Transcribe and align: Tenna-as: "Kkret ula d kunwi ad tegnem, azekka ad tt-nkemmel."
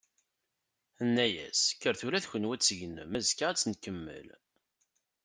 Tenna-as: 0.97 1.61
"Kkret 1.75 2.01
ula 2.07 2.23
d 2.23 2.25
kunwi 2.29 2.51
ad 2.55 2.61
tegnem, 2.61 3.11
azekka 3.17 3.45
ad 3.49 3.57
tt-nkemmel." 3.57 4.27